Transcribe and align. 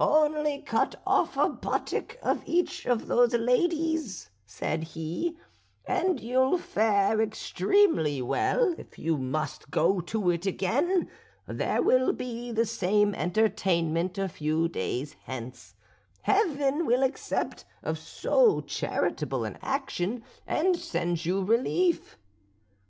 "'Only 0.00 0.62
cut 0.62 1.00
off 1.06 1.36
a 1.36 1.48
buttock 1.48 2.18
of 2.20 2.42
each 2.44 2.86
of 2.86 3.06
those 3.06 3.34
ladies,' 3.34 4.30
said 4.44 4.82
he, 4.82 5.36
'and 5.86 6.18
you'll 6.18 6.58
fare 6.58 7.20
extremely 7.22 8.20
well; 8.20 8.74
if 8.78 8.98
you 8.98 9.16
must 9.16 9.70
go 9.70 10.00
to 10.00 10.30
it 10.30 10.44
again, 10.44 11.08
there 11.46 11.82
will 11.82 12.12
be 12.12 12.50
the 12.50 12.66
same 12.66 13.14
entertainment 13.14 14.18
a 14.18 14.28
few 14.28 14.66
days 14.68 15.14
hence; 15.22 15.76
heaven 16.22 16.84
will 16.84 17.04
accept 17.04 17.64
of 17.84 17.96
so 17.96 18.62
charitable 18.62 19.44
an 19.44 19.56
action, 19.62 20.24
and 20.48 20.76
send 20.76 21.24
you 21.24 21.44
relief.' 21.44 22.18